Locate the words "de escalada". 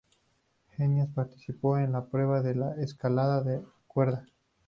2.41-3.43